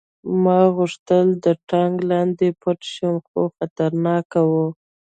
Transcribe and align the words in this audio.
ما 0.43 0.59
غوښتل 0.77 1.27
د 1.45 1.45
ټانک 1.69 1.95
لاندې 2.11 2.47
پټ 2.61 2.79
شم 2.93 3.15
خو 3.27 3.41
خطرناک 3.55 4.29
و 4.49 4.51